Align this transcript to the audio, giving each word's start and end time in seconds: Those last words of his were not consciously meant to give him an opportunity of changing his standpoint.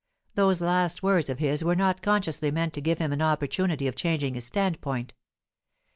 Those 0.33 0.61
last 0.61 1.03
words 1.03 1.29
of 1.29 1.37
his 1.37 1.63
were 1.63 1.75
not 1.75 2.01
consciously 2.01 2.49
meant 2.49 2.73
to 2.73 2.81
give 2.81 2.97
him 2.97 3.11
an 3.13 3.21
opportunity 3.21 3.85
of 3.85 3.95
changing 3.95 4.33
his 4.33 4.45
standpoint. 4.45 5.13